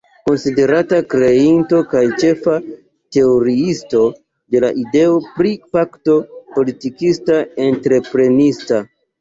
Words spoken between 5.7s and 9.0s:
pakto politikista-entreprenista.